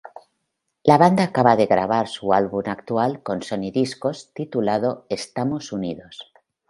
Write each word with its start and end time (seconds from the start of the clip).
La 0.89 0.95
banda 0.97 1.23
acaba 1.25 1.55
de 1.55 1.67
grabar 1.67 2.07
su 2.07 2.33
álbum 2.33 2.63
actual 2.65 3.21
con 3.21 3.43
Sony 3.43 3.69
Discos 3.71 4.33
titulado 4.33 5.05
Estamos 5.09 5.71
Unidos. 5.71 6.33